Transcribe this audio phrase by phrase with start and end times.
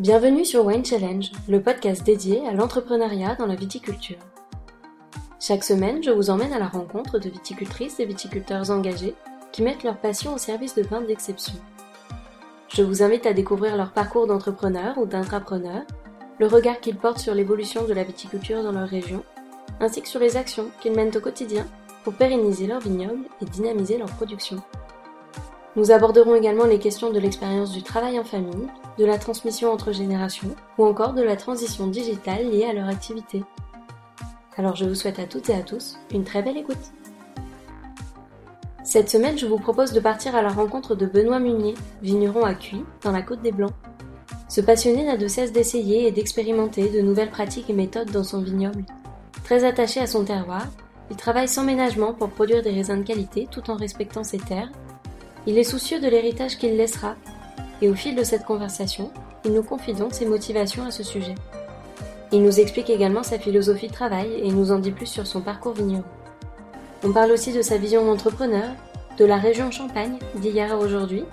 [0.00, 4.16] Bienvenue sur Wine Challenge, le podcast dédié à l'entrepreneuriat dans la viticulture.
[5.38, 9.14] Chaque semaine, je vous emmène à la rencontre de viticultrices et viticulteurs engagés
[9.52, 11.52] qui mettent leur passion au service de vins d'exception.
[12.68, 15.82] Je vous invite à découvrir leur parcours d'entrepreneur ou d'intrapreneur,
[16.38, 19.22] le regard qu'ils portent sur l'évolution de la viticulture dans leur région,
[19.80, 21.66] ainsi que sur les actions qu'ils mènent au quotidien
[22.04, 24.62] pour pérenniser leur vignoble et dynamiser leur production.
[25.76, 28.66] Nous aborderons également les questions de l'expérience du travail en famille,
[28.98, 33.44] de la transmission entre générations ou encore de la transition digitale liée à leur activité.
[34.56, 36.76] Alors je vous souhaite à toutes et à tous une très belle écoute.
[38.82, 42.54] Cette semaine, je vous propose de partir à la rencontre de Benoît Munier, vigneron à
[42.54, 43.72] Cuy, dans la Côte des Blancs.
[44.48, 48.42] Ce passionné n'a de cesse d'essayer et d'expérimenter de nouvelles pratiques et méthodes dans son
[48.42, 48.84] vignoble.
[49.44, 50.66] Très attaché à son terroir,
[51.10, 54.72] il travaille sans ménagement pour produire des raisins de qualité tout en respectant ses terres
[55.46, 57.16] il est soucieux de l'héritage qu'il laissera,
[57.82, 59.10] et au fil de cette conversation,
[59.44, 61.34] il nous confie donc ses motivations à ce sujet.
[62.32, 65.40] Il nous explique également sa philosophie de travail et nous en dit plus sur son
[65.40, 66.04] parcours vigneron.
[67.02, 68.70] On parle aussi de sa vision d'entrepreneur,
[69.18, 71.24] de la région Champagne d'hier à aujourd'hui,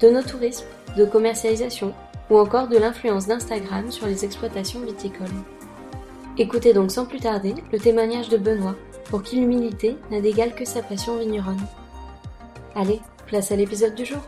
[0.00, 1.94] de nos tourismes, de commercialisation
[2.30, 5.26] ou encore de l'influence d'Instagram sur les exploitations viticoles.
[6.36, 10.64] Écoutez donc sans plus tarder le témoignage de Benoît pour qui l'humilité n'a d'égal que
[10.64, 11.60] sa passion vigneronne.
[12.74, 14.20] Allez, Place à l'épisode du jour.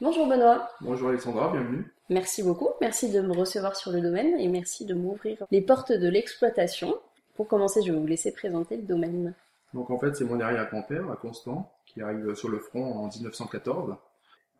[0.00, 0.70] Bonjour Benoît.
[0.80, 1.92] Bonjour Alexandra, bienvenue.
[2.08, 5.92] Merci beaucoup, merci de me recevoir sur le domaine et merci de m'ouvrir les portes
[5.92, 6.96] de l'exploitation.
[7.34, 9.34] Pour commencer, je vais vous laisser présenter le domaine.
[9.74, 13.96] Donc en fait, c'est mon arrière-grand-père, Constant, qui arrive sur le front en 1914.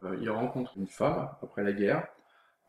[0.05, 2.07] Euh, il rencontre une femme après la guerre.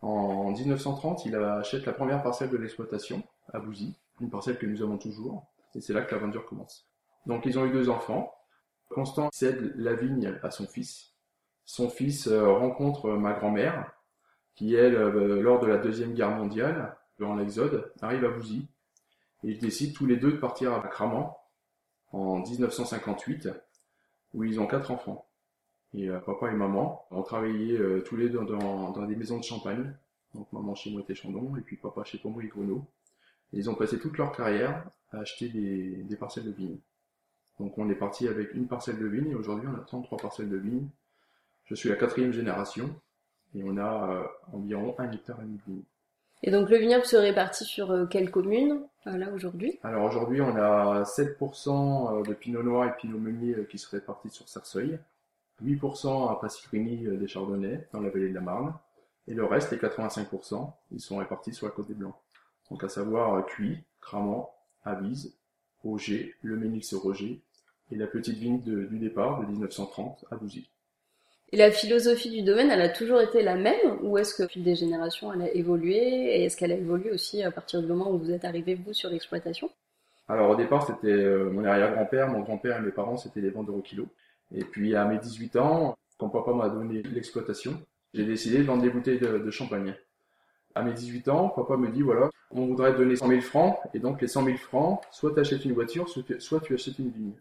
[0.02, 3.22] En 1930, il achète la première parcelle de l'exploitation
[3.52, 6.88] à Bouzy, une parcelle que nous avons toujours, et c'est là que l'aventure commence.
[7.26, 8.34] Donc ils ont eu deux enfants,
[8.90, 11.14] Constant cède la vigne à son fils.
[11.66, 13.92] Son fils euh, rencontre ma grand-mère,
[14.56, 18.68] qui elle, euh, lors de la Deuxième Guerre mondiale, durant l'Exode, arrive à Bouzy.
[19.44, 21.38] Et ils décident tous les deux de partir à Cramant
[22.12, 23.50] en 1958,
[24.34, 25.28] où ils ont quatre enfants.
[25.94, 29.94] Et euh, papa et maman ont travaillé tous les deux dans, des maisons de champagne.
[30.34, 32.50] Donc maman chez Moët Chandon et puis papa chez Pommeau et.
[33.54, 36.80] Et ils ont passé toute leur carrière à acheter des, des parcelles de vignes.
[37.60, 40.50] Donc on est parti avec une parcelle de vigne et aujourd'hui on a 33 parcelles
[40.50, 40.88] de vigne.
[41.66, 42.90] Je suis la quatrième génération
[43.56, 44.24] et on a euh,
[44.54, 45.84] environ un hectare et demi de vigne.
[46.44, 49.80] Et donc le vignoble se répartit sur euh, quelles communes euh, là aujourd'hui?
[49.84, 54.48] Alors aujourd'hui on a 7% de pinot noir et pinot meunier qui se répartissent sur
[54.48, 55.00] Sarceuil,
[55.66, 58.74] 8% à Passifrini des Chardonnays dans la vallée de la Marne
[59.28, 62.16] et le reste, les 85%, ils sont répartis sur la côte des Blancs.
[62.70, 64.54] Donc à savoir Cuy, Cramant,
[64.86, 65.36] Avise,
[65.84, 67.42] Roger, le Ménix Roger
[67.92, 70.70] et la petite vigne du départ de 1930 à Bouzy.
[71.54, 74.64] Et la philosophie du domaine, elle a toujours été la même ou est-ce qu'au fil
[74.64, 78.12] des générations, elle a évolué et est-ce qu'elle a évolué aussi à partir du moment
[78.12, 79.70] où vous êtes arrivé, vous, sur l'exploitation?
[80.28, 83.76] Alors au départ, c'était euh, mon arrière-grand-père, mon grand-père et mes parents, c'était les vendeurs
[83.76, 84.08] au kilo.
[84.54, 87.82] Et puis à mes 18 ans, quand papa m'a donné l'exploitation,
[88.14, 89.96] j'ai décidé de vendre des bouteilles de, champagne.
[90.76, 93.78] À mes 18 ans, papa me dit, voilà, on voudrait te donner 100 000 francs,
[93.94, 97.10] et donc les 100 000 francs, soit tu achètes une voiture, soit tu achètes une
[97.10, 97.34] vigne.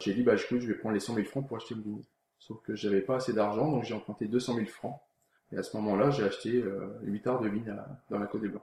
[0.00, 2.02] J'ai dit, bah, écoute, je vais prendre les 100 000 francs pour acheter une vigne.
[2.38, 5.00] Sauf que j'avais pas assez d'argent, donc j'ai emprunté 200 000 francs.
[5.52, 7.74] Et à ce moment-là, j'ai acheté euh, 8 arts de vigne
[8.10, 8.62] dans la Côte des Blancs.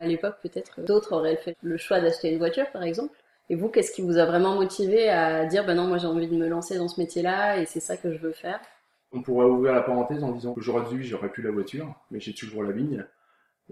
[0.00, 3.14] À l'époque, peut-être d'autres auraient fait le choix d'acheter une voiture, par exemple.
[3.50, 6.28] Et vous, qu'est-ce qui vous a vraiment motivé à dire, bah non, moi j'ai envie
[6.28, 8.60] de me lancer dans ce métier-là et c'est ça que je veux faire?
[9.12, 12.64] On pourrait ouvrir la parenthèse en disant que j'aurais pu la voiture, mais j'ai toujours
[12.64, 13.04] la vigne.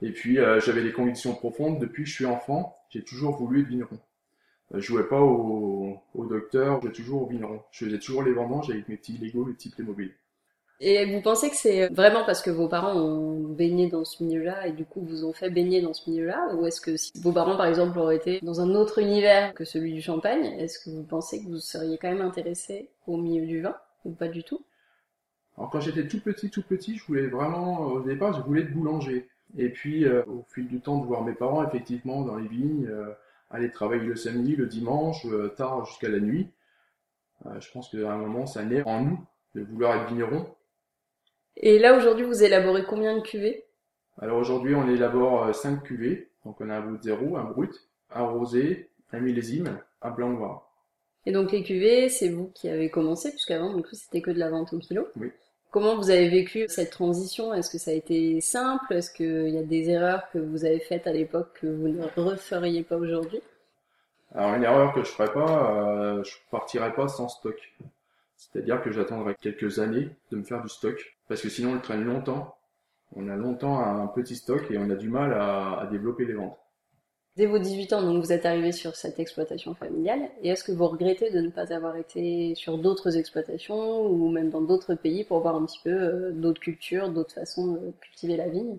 [0.00, 1.80] Et puis euh, j'avais des convictions profondes.
[1.80, 3.98] Depuis que je suis enfant, j'ai toujours voulu être vigneron.
[4.74, 7.60] Euh, je jouais pas au, au docteur, je jouais toujours au vigneron.
[7.70, 10.12] Je faisais toujours les vendanges avec mes petits Lego, mes petits Playmobil.
[10.84, 14.66] Et vous pensez que c'est vraiment parce que vos parents ont baigné dans ce milieu-là
[14.66, 16.56] et du coup vous ont fait baigner dans ce milieu-là?
[16.56, 19.64] Ou est-ce que si vos parents par exemple auraient été dans un autre univers que
[19.64, 23.46] celui du champagne, est-ce que vous pensez que vous seriez quand même intéressé au milieu
[23.46, 24.60] du vin ou pas du tout?
[25.56, 28.72] Alors quand j'étais tout petit, tout petit, je voulais vraiment, au départ, je voulais être
[28.72, 29.28] boulanger.
[29.56, 32.88] Et puis euh, au fil du temps de voir mes parents effectivement dans les vignes,
[32.90, 33.12] euh,
[33.52, 36.50] aller travailler le samedi, le dimanche, euh, tard jusqu'à la nuit.
[37.46, 39.20] Euh, je pense qu'à un moment, ça naît en nous
[39.54, 40.46] de vouloir être vigneron.
[41.56, 43.66] Et là, aujourd'hui, vous élaborez combien de cuvées?
[44.18, 46.30] Alors aujourd'hui, on élabore 5 euh, cuvées.
[46.44, 47.72] Donc on a un brut zéro, un brut,
[48.10, 50.68] un rosé, un millésime, un blanc noir.
[51.24, 54.38] Et donc les cuvées, c'est vous qui avez commencé, puisqu'avant, du coup, c'était que de
[54.38, 55.06] la vente au kilo.
[55.16, 55.30] Oui.
[55.72, 57.54] Comment vous avez vécu cette transition?
[57.54, 58.92] Est-ce que ça a été simple?
[58.92, 62.04] Est-ce qu'il y a des erreurs que vous avez faites à l'époque que vous ne
[62.14, 63.40] referiez pas aujourd'hui?
[64.34, 67.56] Alors une erreur que je ferais pas, euh, je partirais pas sans stock.
[68.36, 72.04] C'est-à-dire que j'attendrai quelques années de me faire du stock, parce que sinon il traîne
[72.04, 72.54] longtemps
[73.16, 76.61] On a longtemps un petit stock et on a du mal à développer les ventes.
[77.34, 80.28] Dès vos 18 ans, donc vous êtes arrivé sur cette exploitation familiale.
[80.42, 84.50] Et est-ce que vous regrettez de ne pas avoir été sur d'autres exploitations ou même
[84.50, 88.36] dans d'autres pays pour voir un petit peu euh, d'autres cultures, d'autres façons de cultiver
[88.36, 88.76] la vigne?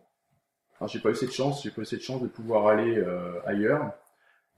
[0.80, 3.42] Alors j'ai pas eu cette chance, j'ai pas eu cette chance de pouvoir aller euh,
[3.46, 3.92] ailleurs.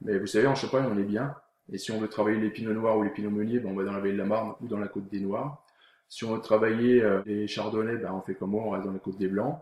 [0.01, 1.33] Mais vous savez, en Champagne, on est bien.
[1.71, 3.86] Et si on veut travailler les pinots noirs ou les pinots meuniers, ben on va
[3.86, 5.65] dans la vallée de la Marne ou dans la côte des Noirs.
[6.09, 8.92] Si on veut travailler euh, les chardonnays, ben on fait comme moi, on reste dans
[8.92, 9.57] la côte des Blancs.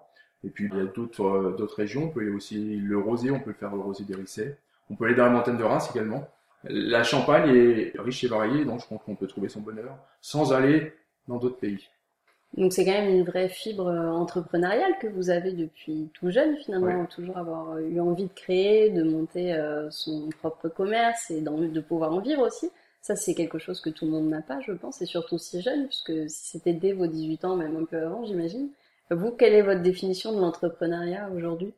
[0.45, 2.05] Et puis il y a d'autres euh, d'autres régions.
[2.05, 4.55] On peut aller aussi le rosé, on peut faire le rosé d'Hérissé.
[4.89, 6.27] On peut aller dans la montagne de Reims également.
[6.65, 10.53] La Champagne est riche et variée, donc je pense qu'on peut trouver son bonheur sans
[10.53, 10.93] aller
[11.27, 11.89] dans d'autres pays.
[12.55, 16.55] Donc c'est quand même une vraie fibre euh, entrepreneuriale que vous avez depuis tout jeune
[16.57, 19.57] finalement, toujours avoir euh, eu envie de créer, de monter
[19.89, 22.69] son propre commerce et de pouvoir en vivre aussi.
[23.01, 25.61] Ça c'est quelque chose que tout le monde n'a pas, je pense, et surtout si
[25.61, 28.69] jeune, puisque si c'était dès vos 18 ans, même un peu avant, j'imagine.
[29.13, 31.73] Vous, quelle est votre définition de l'entrepreneuriat aujourd'hui?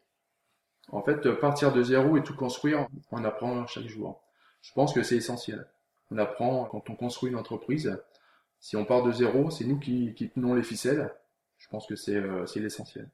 [0.91, 4.21] En fait, partir de zéro et tout construire, on apprend chaque jour.
[4.61, 5.67] Je pense que c'est essentiel.
[6.11, 7.97] On apprend quand on construit une entreprise.
[8.59, 11.11] Si on part de zéro, c'est nous qui, tenons les ficelles.
[11.57, 13.09] Je pense que euh, c'est l'essentiel.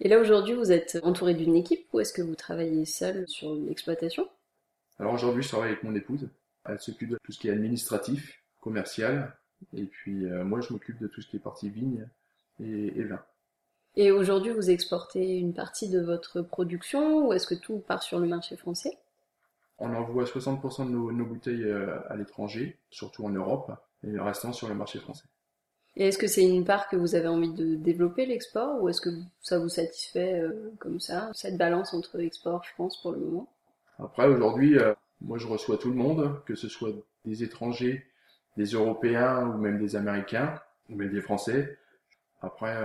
[0.00, 3.54] Et là aujourd'hui, vous êtes entouré d'une équipe ou est-ce que vous travaillez seul sur
[3.54, 4.28] l'exploitation?
[4.98, 6.28] Alors aujourd'hui, je travaille avec mon épouse.
[6.68, 9.36] Elle s'occupe de tout ce qui est administratif, commercial,
[9.72, 12.08] et puis euh, moi, je m'occupe de tout ce qui est partie vigne
[12.60, 13.22] et, et vin.
[13.96, 18.18] Et aujourd'hui, vous exportez une partie de votre production ou est-ce que tout part sur
[18.18, 18.98] le marché français?
[19.78, 23.72] On envoie 60% de nos, bouteilles euh, à l'étranger, surtout en Europe,
[24.04, 25.24] et le restant sur le marché français.
[25.96, 29.00] Et est-ce que c'est une part que vous avez envie de développer l'export ou est-ce
[29.00, 29.10] que
[29.40, 33.48] ça vous satisfait euh, comme ça, cette balance entre export France pour le moment?
[34.00, 36.90] Après, aujourd'hui, euh, moi je reçois tout le monde, que ce soit
[37.24, 38.04] des étrangers,
[38.56, 40.60] des Européens ou même des Américains,
[40.90, 41.78] ou même des Français.
[42.44, 42.76] Après,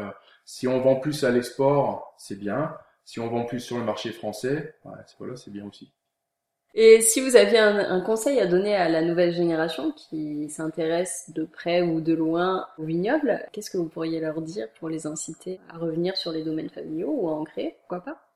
[0.45, 2.75] si on vend plus à l'export, c'est bien.
[3.05, 5.91] Si on vend plus sur le marché français, voilà, c'est bien aussi.
[6.75, 11.43] Et si vous aviez un, conseil à donner à la nouvelle génération qui s'intéresse de
[11.43, 15.59] près ou de loin au vignoble, qu'est-ce que vous pourriez leur dire pour les inciter
[15.69, 18.29] à revenir sur les domaines familiaux ou à en créer Pourquoi pas?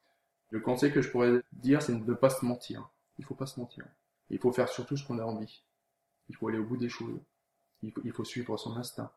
[0.49, 2.89] Le conseil que je pourrais dire, c'est de ne pas se mentir.
[3.19, 3.85] Il faut pas se mentir.
[4.31, 5.63] Il faut faire surtout ce qu'on a envie.
[6.29, 7.19] Il faut aller au bout des choses.
[7.83, 9.11] il faut suivre son instinct.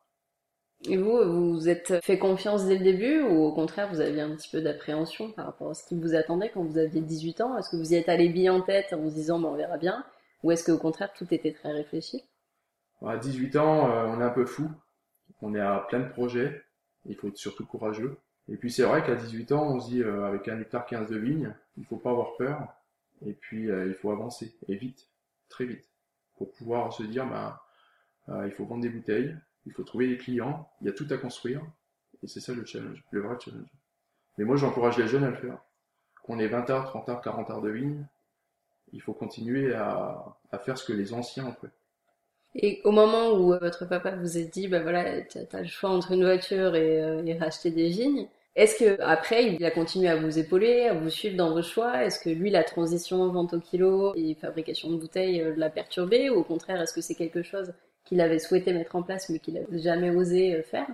[0.84, 4.20] Et vous, vous vous êtes fait confiance dès le début ou au contraire vous aviez
[4.20, 7.40] un petit peu d'appréhension par rapport à ce qui vous attendait quand vous aviez 18
[7.40, 7.58] ans?
[7.58, 9.78] Est-ce que vous y êtes allé bien en tête en se disant bon, on verra
[9.78, 10.04] bien?
[10.42, 12.22] Ou est-ce qu'au contraire tout était très réfléchi?
[13.04, 14.70] À 18 ans, euh, on est un peu fou.
[15.42, 16.62] On est à plein de projets.
[17.06, 18.18] Il faut être surtout courageux.
[18.48, 21.10] Et puis c'est vrai qu'à 18 ans, on se dit euh, avec un hectare 15
[21.10, 22.68] de vignes, il faut pas avoir peur.
[23.24, 25.08] Et puis euh, il faut avancer et vite,
[25.48, 25.84] très vite,
[26.36, 27.62] pour pouvoir se dire bah
[28.44, 29.36] il faut vendre des bouteilles,
[29.66, 31.60] il faut trouver des clients, il y a tout à construire,
[32.22, 33.68] et c'est ça le challenge, le vrai challenge.
[34.38, 35.58] Mais moi, j'encourage les jeunes à le faire.
[36.22, 38.06] Qu'on ait 20 heures, 30 heures, 40 heures de vigne,
[38.92, 41.70] il faut continuer à, faire ce que les anciens ont fait.
[42.54, 45.66] Et au moment où euh, votre papa vous a dit, bah voilà, tu as le
[45.66, 50.08] choix entre une voiture euh, et, racheter des vignes, est-ce que après il a continué
[50.08, 52.04] à vous épauler, à vous suivre dans vos choix?
[52.04, 56.30] Est-ce que lui, la transition vente au kilo et fabrication de bouteilles euh, l'a perturbé
[56.30, 57.74] Ou au contraire, est-ce que c'est quelque chose
[58.06, 60.86] qu'il avait souhaité mettre en place mais qu'il n'avait jamais osé euh, faire.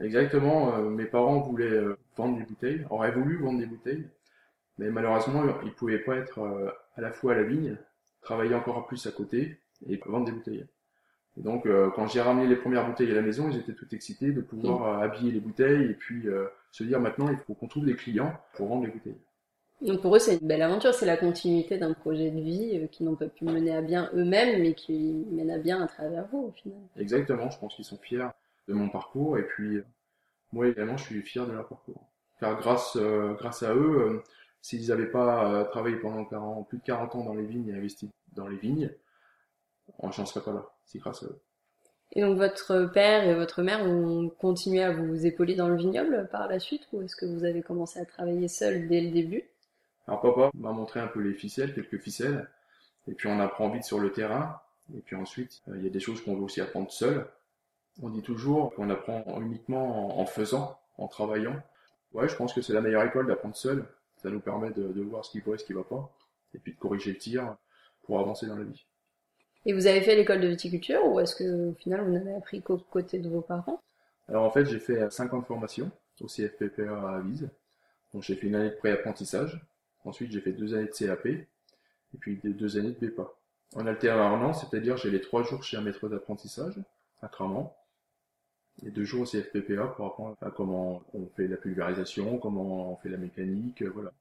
[0.00, 4.08] Exactement, euh, mes parents voulaient euh, vendre des bouteilles, auraient voulu vendre des bouteilles,
[4.78, 6.40] mais malheureusement ils ne pouvaient pas être
[6.96, 7.76] à la fois à la vigne,
[8.22, 10.66] travailler encore plus à côté et vendre des bouteilles.
[11.36, 14.32] Et donc quand j'ai ramené les premières bouteilles à la maison, ils étaient tout excités
[14.32, 16.26] de pouvoir habiller les bouteilles et puis
[16.72, 19.20] se dire maintenant il faut qu'on trouve des clients pour vendre les bouteilles.
[19.80, 22.86] Donc pour eux, c'est une belle aventure, c'est la continuité d'un projet de vie euh,
[22.86, 26.26] qu'ils n'ont pas pu mener à bien eux-mêmes, mais qui mène à bien à travers
[26.28, 26.78] vous au final.
[26.96, 28.28] Exactement, je pense qu'ils sont fiers
[28.68, 29.86] de mon parcours, et puis euh,
[30.52, 32.08] moi également, je suis fier de leur parcours.
[32.40, 34.22] Car grâce, euh, grâce à eux,
[34.62, 38.10] s'ils n'avaient pas travaillé pendant 40, plus de 40 ans dans les vignes et investi
[38.32, 38.90] dans les vignes,
[39.98, 41.40] on n'en serait pas là, c'est grâce à eux.
[42.12, 46.28] Et donc votre père et votre mère ont continué à vous épauler dans le vignoble
[46.30, 49.44] par la suite, ou est-ce que vous avez commencé à travailler seul dès le début?
[50.06, 52.48] Alors papa m'a montré un peu les ficelles, quelques ficelles,
[53.08, 54.60] et puis on apprend vite sur le terrain,
[54.94, 57.26] et puis ensuite euh, il y a des choses qu'on veut aussi apprendre seul.
[58.02, 61.56] On dit toujours qu'on apprend uniquement en, faisant, en travaillant.
[62.12, 63.86] Ouais, je pense que c'est la meilleure école d'apprendre seul.
[64.16, 66.12] Ça nous permet de, voir ce qui va et ce qui va pas,
[66.54, 67.56] et puis de corriger le tir
[68.02, 68.84] pour avancer dans la vie.
[69.64, 72.60] Et vous avez fait l'école de viticulture ou est-ce que au final vous n'avez appris
[72.60, 73.80] qu'aux côtés de vos parents?
[74.28, 77.48] Alors en fait j'ai fait 5 ans de formation au CFPPA à Avise.
[78.12, 79.64] Donc j'ai fait une année de pré-apprentissage
[80.04, 81.48] Ensuite, j'ai fait deux années de CAP, et
[82.20, 83.32] puis deux années de BEPA.
[83.74, 86.78] En alternance, c'est-à-dire j'ai les trois jours chez un maître d'apprentissage,
[87.22, 87.76] à Cramant.
[88.84, 92.96] et deux jours au CFPPA pour apprendre à comment on fait la pulvérisation, comment on
[92.96, 94.12] fait la mécanique, voilà.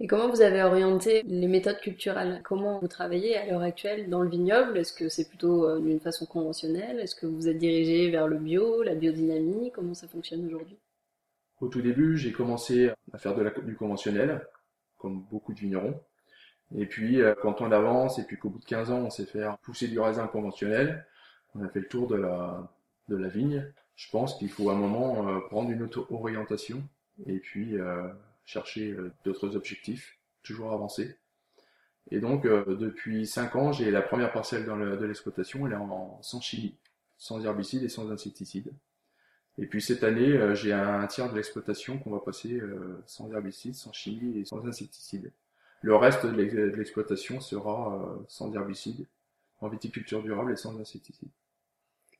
[0.00, 2.40] Et comment vous avez orienté les méthodes culturelles?
[2.44, 4.78] Comment vous travaillez à l'heure actuelle dans le vignoble?
[4.78, 6.98] Est-ce que c'est plutôt euh, d'une façon conventionnelle?
[6.98, 9.70] Est-ce que vous êtes dirigé vers le bio, la biodynamie?
[9.70, 10.76] Comment ça fonctionne aujourd'hui?
[11.60, 14.44] Au tout début, j'ai commencé à faire de la, du conventionnel,
[15.02, 16.00] comme beaucoup de vignerons.
[16.74, 19.26] Et puis, euh, quand on avance, et puis qu'au bout de 15 ans, on sait
[19.26, 21.06] faire pousser du raisin conventionnel,
[21.54, 22.72] on a fait le tour de la,
[23.08, 23.70] de la vigne.
[23.96, 26.82] Je pense qu'il faut à un moment euh, prendre une autre orientation
[27.26, 27.76] et puis
[28.46, 31.18] chercher euh, d'autres objectifs, toujours avancer.
[32.10, 36.20] Et donc, depuis 5 ans, j'ai la première parcelle dans de l'exploitation, elle est en,
[36.20, 36.74] sans chimie,
[37.16, 38.72] sans herbicide et sans insecticide.
[39.58, 42.60] Et puis cette année, euh, j'ai un tiers de l'exploitation qu'on va passer
[43.06, 45.32] sans herbicide, sans chimie et sans insecticide.
[45.82, 49.06] Le reste de l'exploitation sera sans herbicide,
[49.60, 51.28] en viticulture durable et sans insecticide.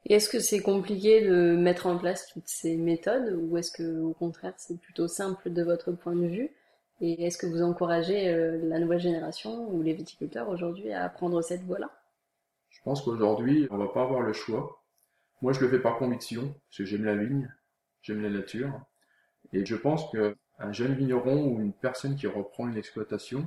[0.07, 4.01] Et est-ce que c'est compliqué de mettre en place toutes ces méthodes ou est-ce que
[4.01, 6.51] au contraire c'est plutôt simple de votre point de vue?
[7.01, 11.41] Et est-ce que vous encouragez euh, la nouvelle génération ou les viticulteurs aujourd'hui à prendre
[11.43, 11.91] cette voie-là?
[12.71, 14.82] Je pense qu'aujourd'hui on va pas avoir le choix.
[15.43, 17.53] Moi je le fais par conviction parce que j'aime la vigne,
[18.01, 18.81] j'aime la nature
[19.53, 23.47] et je pense qu'un jeune vigneron ou une personne qui reprend une exploitation,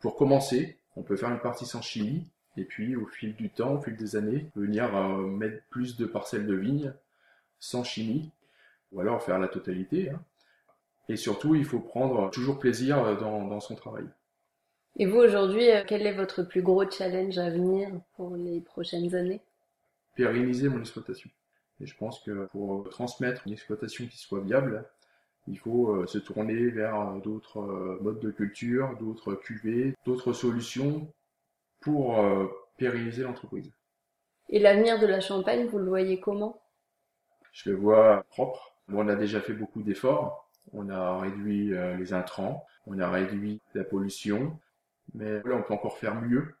[0.00, 3.74] pour commencer, on peut faire une partie sans chimie et puis, au fil du temps,
[3.74, 6.92] au fil des années, venir euh, mettre plus de parcelles de vignes
[7.60, 8.32] sans chimie,
[8.90, 10.10] ou alors faire la totalité.
[10.10, 10.20] Hein.
[11.08, 14.06] Et surtout, il faut prendre toujours plaisir euh, dans, son travail.
[14.96, 19.14] Et vous, aujourd'hui, euh, quel est votre plus gros challenge à venir pour les prochaines
[19.14, 19.40] années?
[20.18, 21.30] Pérenniser mon exploitation.
[21.80, 24.84] Et je pense que pour transmettre une exploitation qui soit viable,
[25.46, 27.60] il faut se tourner vers d'autres
[28.02, 31.08] modes de culture, d'autres cuvées, d'autres solutions
[31.80, 32.46] pour euh,
[32.78, 33.70] pérenniser l'entreprise.
[34.48, 36.60] Et l'avenir de la Champagne, vous le voyez comment?
[37.52, 38.74] Je le vois propre.
[38.92, 40.50] On a déjà fait beaucoup d'efforts.
[40.72, 44.58] On a réduit euh, les intrants, on a réduit la pollution,
[45.14, 46.57] mais là on peut encore faire mieux.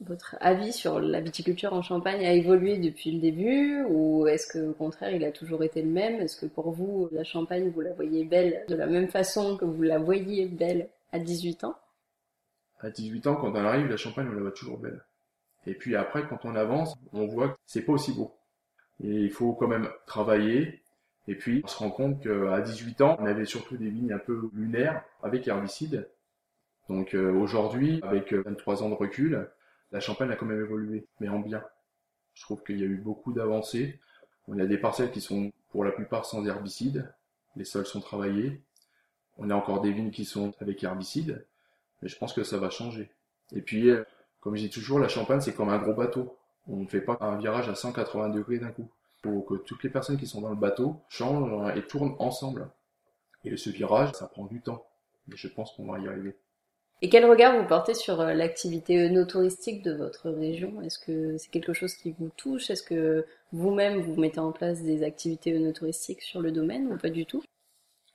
[0.00, 4.70] Votre avis sur la viticulture en Champagne a évolué depuis le début ou est-ce que
[4.70, 6.20] au contraire il a toujours été le même?
[6.20, 9.64] Est-ce que pour vous la Champagne vous la voyez belle de la même façon que
[9.64, 11.76] vous la voyiez belle à 18 ans?
[12.80, 15.04] À 18 ans, quand on arrive, la Champagne, on la voit toujours belle.
[15.66, 18.34] Et puis après, quand on avance, on voit que c'est pas aussi beau.
[19.04, 20.82] Et il faut quand même travailler.
[21.28, 24.18] Et puis, on se rend compte qu'à 18 ans, on avait surtout des vignes un
[24.18, 26.08] peu lunaires avec herbicides.
[26.88, 29.48] Donc euh, aujourd'hui, avec 23 ans de recul,
[29.92, 31.62] la Champagne a quand même évolué, mais en bien.
[32.34, 34.00] Je trouve qu'il y a eu beaucoup d'avancées.
[34.48, 37.12] On a des parcelles qui sont pour la plupart sans herbicides.
[37.56, 38.62] Les sols sont travaillés.
[39.36, 41.46] On a encore des vignes qui sont avec herbicides.
[42.00, 43.10] Mais je pense que ça va changer.
[43.54, 44.02] Et puis, euh,
[44.40, 46.36] comme je dis toujours, la Champagne, c'est comme un gros bateau.
[46.66, 48.90] On ne fait pas un virage à 180 degrés d'un coup.
[49.24, 52.70] Il faut que toutes les personnes qui sont dans le bateau changent et tournent ensemble.
[53.44, 54.86] Et ce virage, ça prend du temps.
[55.28, 56.36] Mais je pense qu'on va y arriver.
[57.04, 60.80] Et quel regard vous portez sur euh, l'activité no-touristique de votre région?
[60.82, 62.70] Est-ce que c'est quelque chose qui vous touche?
[62.70, 67.10] Est-ce que vous-même vous mettez en place des activités no-touristiques sur le domaine ou pas
[67.10, 67.42] du tout?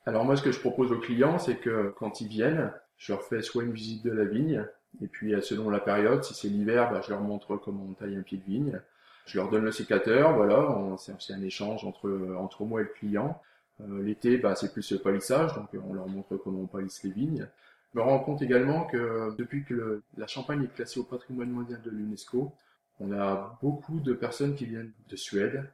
[0.06, 3.24] Alors moi, ce que je propose aux clients, c'est que quand ils viennent, je leur
[3.24, 4.66] fais soit une visite de la vigne,
[5.02, 7.94] et puis euh, selon la période, si c'est l'hiver, bah, je leur montre comment on
[7.94, 8.80] taille un pied de vigne.
[9.26, 13.42] Je leur donne le sécateur, voilà, c'est un échange entre, entre moi et le client.
[13.82, 17.12] Euh, L'été, bah, c'est plus le palissage, donc on leur montre comment on palisse les
[17.12, 17.50] vignes.
[17.98, 21.82] Je me rends compte également que depuis que la Champagne est classée au patrimoine mondial
[21.82, 22.54] de l'UNESCO,
[23.00, 25.68] on a beaucoup de personnes qui viennent de Suède,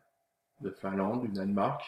[0.61, 1.83] de Finlande, du Danemark,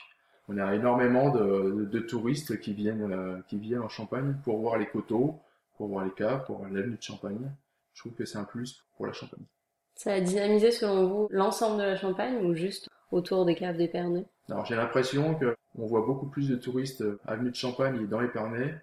[0.49, 4.87] on a énormément de, touristes qui viennent, euh, qui viennent en Champagne pour voir les
[4.87, 5.39] coteaux,
[5.77, 7.49] pour voir les caves, pour voir l'avenue de Champagne.
[7.93, 9.45] Je trouve que c'est un plus pour la Champagne.
[9.95, 14.25] Ça a dynamisé selon vous l'ensemble de la Champagne ou juste autour des caves d'Épernay
[14.49, 18.19] Alors j'ai l'impression que on voit beaucoup plus de touristes avenue de Champagne et dans
[18.19, 18.75] Épernay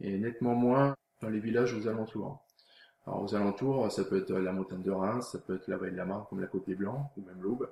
[0.00, 2.42] et nettement moins dans les villages aux alentours.
[3.06, 5.92] Alors aux alentours, ça peut être la montagne de Reims, ça peut être la vallée
[5.92, 7.70] de la Marne comme la Côte des Blancs ou même l'Aube.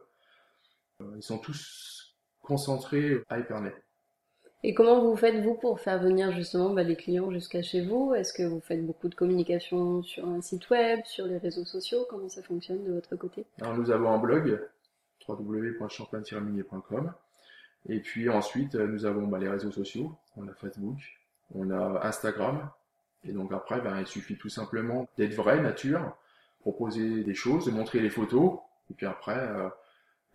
[1.00, 3.74] Euh, ils sont tous concentré à Épernay.
[4.66, 8.14] Et comment vous faites, vous, pour faire venir justement bah, les clients jusqu'à chez vous?
[8.14, 12.06] Est-ce que vous faites beaucoup de communication sur un site web, sur les réseaux sociaux?
[12.08, 13.44] Comment ça fonctionne de votre côté?
[13.60, 14.66] Alors, nous avons un blog,
[15.28, 17.12] www.champagne-minier.com.
[17.90, 20.16] Et puis ensuite, nous avons bah, les réseaux sociaux.
[20.36, 20.98] On a Facebook,
[21.54, 22.70] on a Instagram.
[23.24, 26.16] Et donc après, bah, il suffit tout simplement d'être vrai, nature,
[26.60, 28.58] proposer des choses, de montrer les photos.
[28.90, 29.68] Et puis après, euh,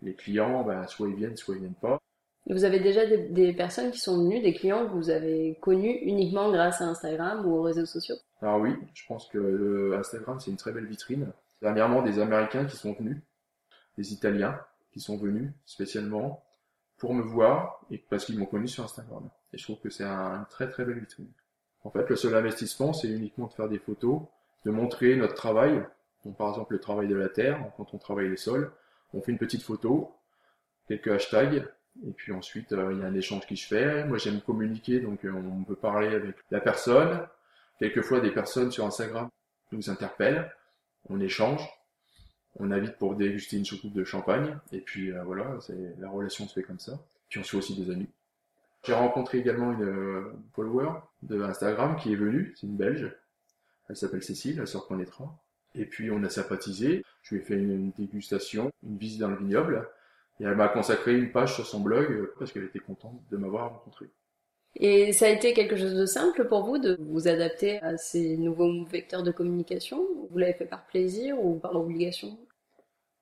[0.02, 2.00] les clients, ben, soit ils viennent, soit ils viennent pas.
[2.48, 6.50] vous avez déjà des, personnes qui sont venues, des clients que vous avez connus uniquement
[6.50, 8.16] grâce à Instagram ou aux réseaux sociaux?
[8.42, 11.32] Alors oui, je pense que Instagram c'est une très belle vitrine.
[11.62, 13.18] Dernièrement, des Américains qui sont venus,
[13.98, 14.58] des Italiens
[14.92, 16.42] qui sont venus spécialement
[17.00, 19.28] pour me voir et parce qu'ils m'ont connu sur Instagram.
[19.52, 21.32] Et je trouve que c'est un, très très belle vitrine.
[21.82, 24.20] En fait, le seul investissement, c'est uniquement de faire des photos,
[24.66, 25.82] de montrer notre travail.
[26.24, 28.70] Donc, par exemple, le travail de la terre, quand on travaille les sols,
[29.14, 30.14] on fait une petite photo,
[30.86, 31.66] quelques hashtags,
[32.06, 34.04] et puis ensuite, euh, il y a un échange qui se fait.
[34.04, 37.26] Moi, j'aime communiquer, donc euh, on peut parler avec la personne.
[37.78, 39.30] Quelquefois, des personnes sur Instagram
[39.72, 40.52] nous interpellent,
[41.08, 41.66] on échange,
[42.58, 46.48] on invite pour déguster une soucoupe de champagne, et puis euh, voilà, c'est la relation
[46.48, 46.98] se fait comme ça.
[47.28, 48.08] Puis on se fait aussi des amis.
[48.82, 50.90] J'ai rencontré également une follower
[51.22, 53.14] de Instagram qui est venue, c'est une Belge.
[53.88, 55.38] Elle s'appelle Cécile, elle se reconnaîtra.
[55.74, 59.36] Et puis on a sympathisé, je lui ai fait une dégustation, une visite dans le
[59.36, 59.88] vignoble,
[60.40, 63.36] et elle m'a consacré une page sur son blog euh, parce qu'elle était contente de
[63.36, 64.06] m'avoir rencontré.
[64.76, 68.36] Et ça a été quelque chose de simple pour vous de vous adapter à ces
[68.36, 70.06] nouveaux vecteurs de communication?
[70.30, 72.38] Vous l'avez fait par plaisir ou par obligation?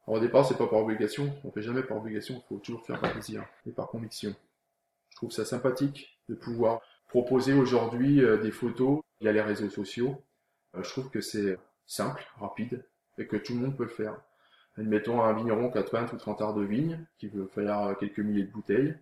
[0.06, 1.32] Au départ, c'est pas par obligation.
[1.44, 2.34] On fait jamais par obligation.
[2.36, 4.34] Il faut toujours faire par plaisir et par conviction.
[5.10, 10.22] Je trouve ça sympathique de pouvoir proposer aujourd'hui euh, des photos via les réseaux sociaux.
[10.76, 12.84] Euh, je trouve que c'est simple, rapide
[13.16, 14.20] et que tout le monde peut le faire
[14.78, 18.20] admettons un vigneron qui a 20 ou 30 arts de vigne, qui veut faire quelques
[18.20, 18.94] milliers de bouteilles,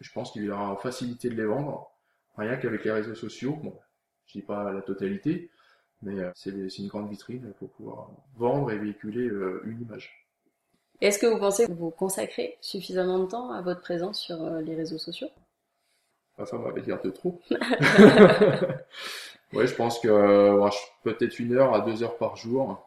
[0.00, 1.90] je pense qu'il aura facilité de les vendre,
[2.36, 3.58] rien qu'avec les réseaux sociaux.
[3.62, 3.78] Bon,
[4.26, 5.50] je dis pas la totalité,
[6.02, 10.26] mais euh, c'est une grande vitrine pour pouvoir vendre et véhiculer euh, une image.
[11.00, 14.60] Est-ce que vous pensez que vous consacrez suffisamment de temps à votre présence sur euh,
[14.60, 15.28] les réseaux sociaux?
[16.38, 17.40] Ma femme va dire de trop.
[19.52, 20.60] ouais, je pense que
[21.02, 22.85] peut-être une heure à deux heures par jour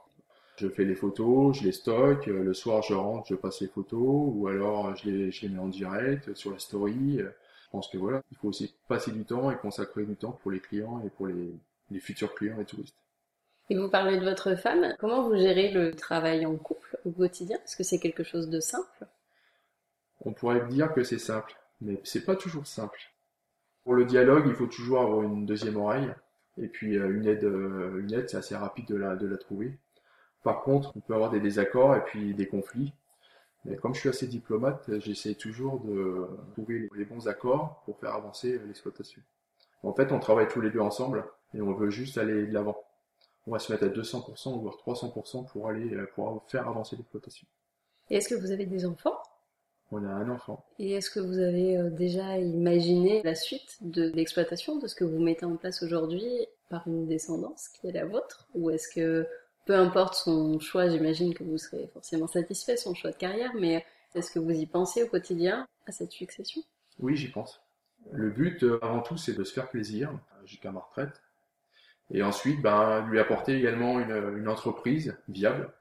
[0.60, 3.68] je fais les photos, je les stocke, euh, le soir je rentre, je passe les
[3.68, 7.20] photos, ou alors je les, je les mets en direct sur la story.
[7.20, 10.52] Je pense que voilà, il faut aussi passer du temps et consacrer du temps pour
[10.52, 11.54] les clients et pour les,
[11.92, 12.96] les futurs clients et touristes.
[13.70, 17.58] Et vous parlez de votre femme, comment vous gérez le travail en couple au quotidien?
[17.58, 19.06] Est-ce que c'est quelque chose de simple?
[20.22, 23.00] On pourrait dire que c'est simple, mais c'est pas toujours simple.
[23.84, 26.12] Pour le dialogue, il faut toujours avoir une deuxième oreille,
[26.58, 29.38] et puis euh, une aide, euh, une aide, c'est assez rapide de la, de la
[29.38, 29.78] trouver.
[30.44, 32.94] Par contre, on peut avoir des désaccords et puis des conflits.
[33.66, 38.16] Mais comme je suis assez diplomate, j'essaie toujours de trouver les bons accords pour faire
[38.16, 39.22] avancer l'exploitation.
[39.84, 42.78] En fait, on travaille tous les deux ensemble et on veut juste aller de l'avant.
[43.48, 47.48] On va se mettre à 200% voire 300% pour aller pour faire avancer l'exploitation.
[48.10, 49.18] Et est-ce que vous avez des enfants?
[49.92, 50.64] On a un enfant.
[50.78, 55.04] Et est-ce que vous avez euh, déjà imaginé la suite de l'exploitation, de ce que
[55.04, 56.30] vous mettez en place aujourd'hui
[56.70, 58.48] par une descendance qui est la vôtre?
[58.54, 59.28] Ou est-ce que
[59.66, 63.86] peu importe son choix, j'imagine que vous serez forcément satisfait, son choix de carrière, mais
[64.16, 66.62] est-ce que vous y pensez au quotidien à cette succession?
[67.00, 67.62] Oui, j'y pense.
[68.12, 70.12] Le but, euh, avant tout, c'est de se faire plaisir
[70.46, 71.22] jusqu'à ma retraite.
[72.12, 75.72] Et ensuite, ben, lui apporter également une, entreprise viable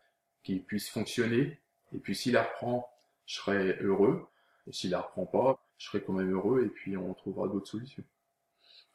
[0.42, 1.58] qui puisse fonctionner.
[1.92, 2.92] Et puis, s'il la reprend,
[3.24, 4.26] je serai heureux.
[4.66, 6.64] Et s'il la reprend pas, je serai quand même heureux.
[6.64, 8.04] Et puis, on trouvera d'autres solutions.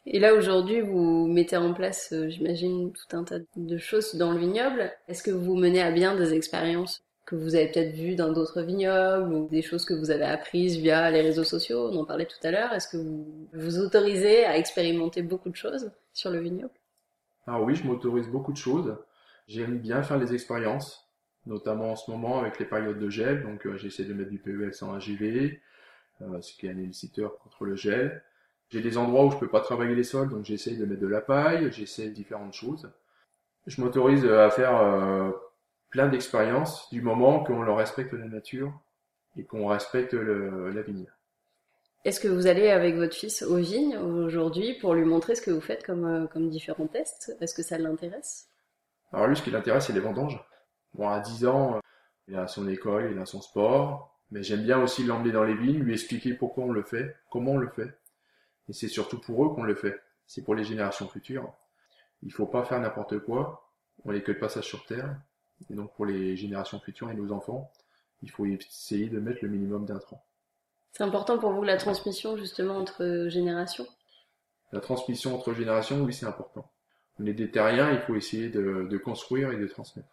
[0.06, 4.34] Et là aujourd'hui, vous mettez en place, euh, j'imagine, tout un tas de choses dans
[4.34, 4.92] le vignoble.
[5.08, 8.64] Est-ce que vous menez à bien des expériences que vous avez peut-être vues dans d'autres
[8.64, 11.90] vignobles ou des choses que vous avez apprises via les réseaux sociaux?
[11.90, 12.74] On en parlait tout à l'heure.
[12.74, 16.74] Est-ce que vous vous autorisez à expérimenter beaucoup de choses sur le vignoble?
[17.48, 18.98] Ah oui, je m'autorise beaucoup de choses.
[19.48, 21.10] J'aime bien faire les expériences,
[21.46, 23.44] notamment en ce moment avec les périodes de gel.
[23.44, 25.62] Donc euh, j'essaie de mettre du PEL sans AGV,
[26.22, 28.22] euh, ce qui est un éliciteur contre le gel.
[28.74, 31.08] J'ai des endroits où je peux pas travailler les sols, donc j'essaye de mettre de
[31.08, 32.92] la paille, j'essaie différentes choses.
[33.68, 35.30] Je m'autorise à faire euh,
[35.92, 38.74] plein d'expériences du moment qu'on leur respecte la nature
[39.38, 41.06] et qu'on respecte la vigne.
[42.04, 45.52] Est-ce que vous allez avec votre fils aux vignes aujourd'hui pour lui montrer ce que
[45.52, 47.38] vous faites comme, euh, comme différents tests?
[47.42, 48.50] Est-ce que ça l'intéresse?
[49.12, 50.44] Alors lui, ce qui l'intéresse, c'est les vendanges.
[50.96, 51.80] Bon, à 10 ans, euh,
[52.28, 55.54] il a son école, il a son sport, mais j'aime bien aussi l'emmener dans les
[55.54, 57.96] vignes, lui expliquer pourquoi on le fait, comment on le fait.
[58.70, 60.00] Et c'est surtout pour eux qu'on le fait.
[60.26, 61.54] C'est pour les générations futures.
[62.22, 63.70] Il faut pas faire n'importe quoi.
[64.06, 65.16] On n'est que de passage sur Terre.
[65.70, 67.72] Et donc pour les générations futures et nos enfants,
[68.22, 70.24] il faut essayer de mettre le minimum d'intrants.
[70.92, 73.88] C'est important pour vous la transmission justement entre générations?
[74.72, 76.70] La transmission entre générations, oui, c'est important.
[77.20, 80.08] On est des terriens, il faut essayer de, de construire et de transmettre.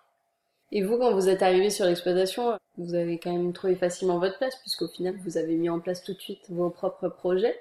[0.72, 4.38] Et vous, quand vous êtes arrivé sur l'exploitation, vous avez quand même trouvé facilement votre
[4.38, 7.58] place, puisqu'au final, vous avez mis en place tout de suite vos propres projets.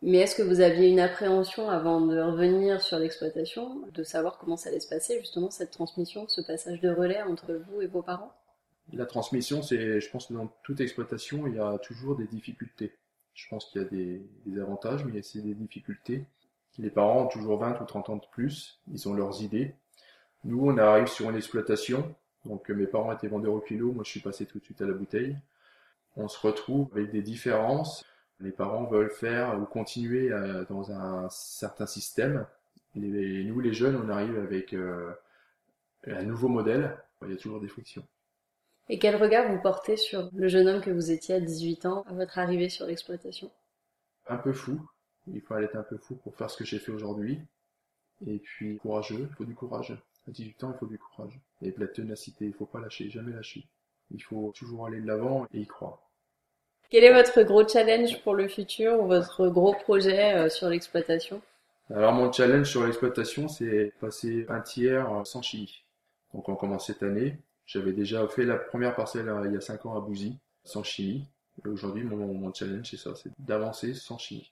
[0.00, 4.56] Mais est-ce que vous aviez une appréhension avant de revenir sur l'exploitation, de savoir comment
[4.56, 8.02] ça allait se passer, justement, cette transmission, ce passage de relais entre vous et vos
[8.02, 8.32] parents?
[8.92, 12.94] La transmission, c'est, je pense que dans toute exploitation, il y a toujours des difficultés.
[13.34, 16.24] Je pense qu'il y a des, avantages, mais c'est des difficultés.
[16.78, 19.74] Les parents ont toujours 20 ou 30 ans de plus, ils ont leurs idées.
[20.44, 24.10] Nous, on arrive sur une exploitation, donc mes parents étaient vendeurs au kilo, moi je
[24.10, 25.36] suis passé tout de suite à la bouteille.
[26.16, 28.04] on se retrouve avec des différences.
[28.40, 30.30] Les parents veulent faire ou continuer
[30.68, 32.46] dans un certain système.
[32.94, 34.74] Et nous, les jeunes, on arrive avec
[36.06, 36.96] un nouveau modèle.
[37.22, 38.06] Il y a toujours des frictions.
[38.88, 42.04] Et quel regard vous portez sur le jeune homme que vous étiez à 18 ans
[42.08, 43.50] à votre arrivée sur l'exploitation?
[44.28, 44.80] Un peu fou.
[45.26, 47.40] Il faut être un peu fou pour faire ce que j'ai fait aujourd'hui.
[48.26, 50.00] Et puis courageux, il faut du courage.
[50.26, 51.38] À 18 ans, il faut du courage.
[51.60, 53.66] Et de la ténacité, il faut pas lâcher, jamais lâcher.
[54.10, 56.07] Il faut toujours aller de l'avant et y croire.
[56.90, 61.42] Quel est votre gros challenge pour le futur ou votre gros projet euh, sur l'exploitation?
[61.94, 65.82] Alors mon challenge sur l'exploitation, c'est passer un tiers sans chimie.
[66.32, 67.36] Donc on commence cette année.
[67.66, 70.82] J'avais déjà fait la première parcelle euh, il y a 5 ans à Bouzy, sans
[70.82, 71.24] chimie.
[71.62, 74.50] Et aujourd'hui, mon, challenge, c'est ça, c'est d'avancer sans chimie.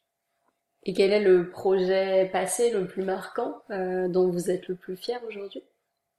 [0.84, 4.96] Et quel est le projet passé le plus marquant euh, dont vous êtes le plus
[4.96, 5.62] fier aujourd'hui?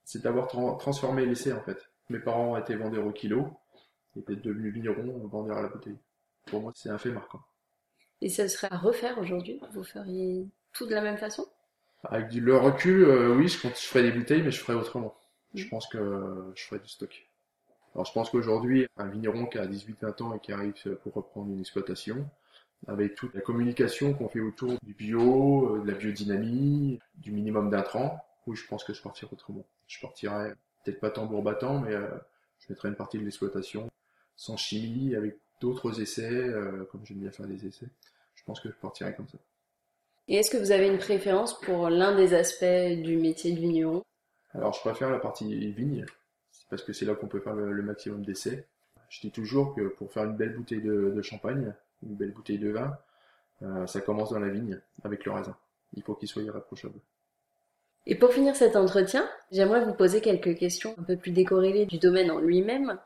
[0.03, 0.47] C'est d'avoir
[0.79, 1.89] transformé l'essai en fait.
[2.09, 3.49] Mes parents été vendeurs au kilo,
[4.15, 5.97] et d'être devenus vignerons vendeurs à la bouteille.
[6.47, 7.41] Pour moi, c'est un fait marquant.
[8.21, 9.61] Et ça serait à refaire aujourd'hui?
[9.73, 11.45] Vous feriez tout de la même façon?
[12.03, 15.15] Avec le recul, euh, oui, je, je ferais des bouteilles, mais je ferais autrement
[15.53, 17.27] je pense que je ferai du stock.
[17.93, 21.51] Alors je pense qu'aujourd'hui, un vigneron qui a 18-20 ans et qui arrive pour reprendre
[21.51, 22.29] une exploitation,
[22.87, 27.71] avec toute la communication qu'on fait autour du bio, euh, de la biodynamie, du minimum
[27.71, 29.65] d'intrants, oui, je pense que je partirai autrement.
[29.87, 32.07] Je partirai peut-être pas tambour battant, mais euh,
[32.59, 33.89] je mettrai une partie de l'exploitation
[34.35, 37.87] sans chimie, avec d'autres essais, euh, comme j'aime bien faire des essais.
[38.35, 39.37] Je pense que je partirai comme ça.
[40.27, 44.03] Et est-ce que vous avez une préférence pour l'un des aspects du métier de vigneron?
[44.53, 46.05] Alors je préfère la partie vigne,
[46.69, 48.67] parce que c'est là qu'on peut faire le, maximum d'essais.
[49.09, 52.71] Je dis toujours que pour faire une belle bouteille de, champagne, une belle bouteille de
[52.71, 52.97] vin,
[53.61, 55.55] euh, ça commence dans la vigne, avec le raisin.
[55.93, 56.99] Il faut qu'il soit irréprochable.
[58.05, 61.99] Et pour finir cet entretien, j'aimerais vous poser quelques questions un peu plus décorrélées du
[61.99, 62.97] domaine en lui-même.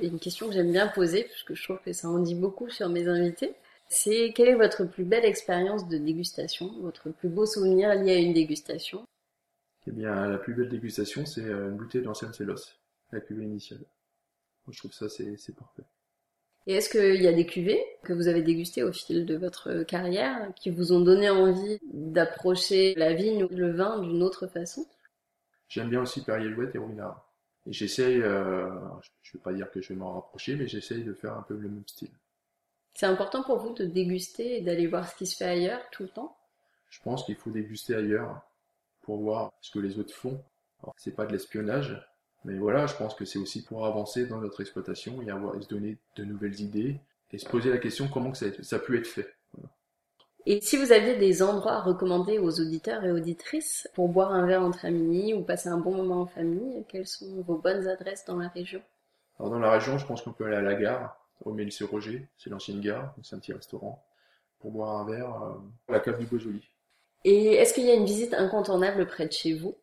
[0.00, 2.88] Une question que j'aime bien poser, puisque je trouve que ça en dit beaucoup sur
[2.88, 3.54] mes invités,
[3.88, 8.18] c'est quelle est votre plus belle expérience de dégustation, votre plus beau souvenir lié à
[8.18, 9.04] une dégustation?
[9.86, 12.54] Eh bien, la plus belle dégustation, c'est euh, une bouteille d'ancienne Célos,
[13.12, 13.84] la cuvée initiale.
[14.68, 15.82] je trouve ça, c'est parfait.
[16.66, 19.82] Et est-ce qu'il y a des cuvées que vous avez dégustées au fil de votre
[19.82, 24.86] carrière qui vous ont donné envie d'approcher la vigne ou le vin d'une autre façon?
[25.68, 27.29] J'aime bien aussi Perrier-Louette et Ruinard.
[27.70, 28.68] Et j'essaye, euh,
[29.22, 31.42] je ne vais pas dire que je vais m'en rapprocher, mais j'essaye de faire un
[31.42, 32.10] peu le même style.
[32.94, 36.02] C'est important pour vous de déguster et d'aller voir ce qui se fait ailleurs tout
[36.02, 36.36] le temps?
[36.88, 38.42] Je pense qu'il faut déguster ailleurs
[39.02, 40.42] pour voir ce que les autres font.
[40.82, 42.04] Alors, c'est pas de l'espionnage,
[42.44, 45.68] mais voilà, je pense que c'est aussi pour avancer dans notre exploitation et avoir, se
[45.68, 46.98] donner de nouvelles idées
[47.32, 49.32] et se poser la question comment que ça, ça a pu être fait.
[50.46, 54.46] Et si vous aviez des endroits à recommander aux auditeurs et auditrices pour boire un
[54.46, 58.24] verre entre amis ou passer un bon moment en famille, quelles sont vos bonnes adresses
[58.24, 58.80] dans la région?
[59.38, 62.28] Alors dans la région, je pense qu'on peut aller à la gare, au Mélisse Roger,
[62.38, 64.04] c'est l'ancienne gare, c'est un petit restaurant,
[64.60, 66.60] pour boire un verre à euh, la cave du Beaujolais.
[67.24, 69.76] Et est-ce qu'il y a une visite incontournable près de chez vous?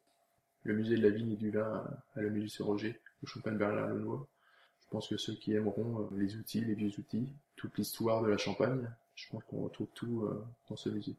[0.64, 1.84] Le musée de la vigne et du vin
[2.16, 4.26] à la Mélisse Roger, au champagne berlin lenoir
[4.82, 8.28] Je pense que ceux qui aimeront euh, les outils, les vieux outils, toute l'histoire de
[8.28, 11.16] la Champagne, je pense qu'on retrouve tout euh, dans ce musée.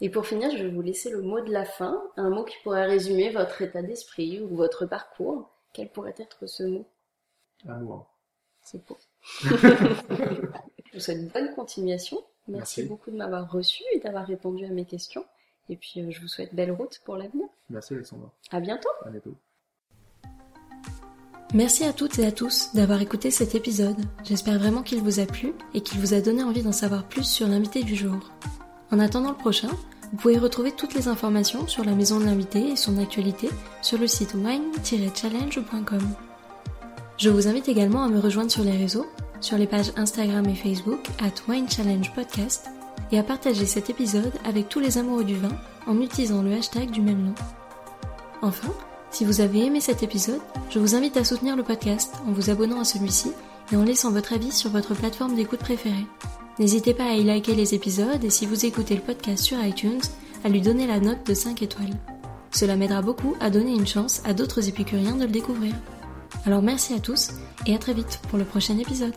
[0.00, 2.56] Et pour finir, je vais vous laisser le mot de la fin, un mot qui
[2.62, 5.50] pourrait résumer votre état d'esprit ou votre parcours.
[5.72, 6.86] Quel pourrait être ce mot?
[7.66, 8.06] Amour.
[8.62, 8.96] C'est beau.
[9.42, 12.18] je vous souhaite une bonne continuation.
[12.48, 12.84] Merci.
[12.84, 15.24] beaucoup de m'avoir reçu et d'avoir répondu à mes questions.
[15.68, 17.48] Et puis, euh, je vous souhaite belle route pour l'avenir.
[17.70, 18.32] Merci Alexandra.
[18.52, 18.90] À bientôt.
[19.04, 19.34] À bientôt.
[21.54, 23.96] Merci à toutes et à tous d'avoir écouté cet épisode.
[24.24, 27.24] J'espère vraiment qu'il vous a plu et qu'il vous a donné envie d'en savoir plus
[27.24, 28.18] sur l'invité du jour.
[28.90, 29.68] En attendant le prochain,
[30.10, 33.48] vous pouvez retrouver toutes les informations sur la maison de l'invité et son actualité
[33.80, 36.02] sur le site wine-challenge.com.
[37.16, 39.06] Je vous invite également à me rejoindre sur les réseaux,
[39.40, 42.66] sur les pages Instagram et Facebook at Wine Challenge Podcast
[43.12, 45.56] et à partager cet épisode avec tous les amoureux du vin
[45.86, 47.34] en utilisant le hashtag du même nom.
[48.42, 48.72] Enfin,
[49.16, 52.50] si vous avez aimé cet épisode, je vous invite à soutenir le podcast en vous
[52.50, 53.32] abonnant à celui-ci
[53.72, 56.04] et en laissant votre avis sur votre plateforme d'écoute préférée.
[56.58, 60.02] N'hésitez pas à y liker les épisodes et si vous écoutez le podcast sur iTunes,
[60.44, 61.96] à lui donner la note de 5 étoiles.
[62.50, 65.72] Cela m'aidera beaucoup à donner une chance à d'autres épicuriens de le découvrir.
[66.44, 67.30] Alors merci à tous
[67.64, 69.14] et à très vite pour le prochain épisode.